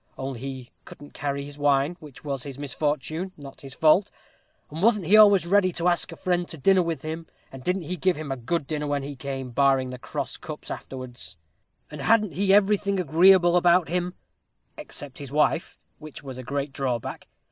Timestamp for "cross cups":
9.99-10.71